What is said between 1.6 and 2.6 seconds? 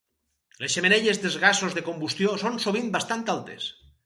de combustió són